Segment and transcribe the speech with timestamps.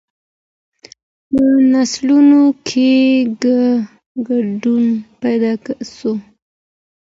[1.29, 1.41] په
[1.71, 2.89] نسلونو کي
[4.27, 4.87] ګډوډي
[5.21, 5.51] پیدا
[5.97, 6.17] سوه.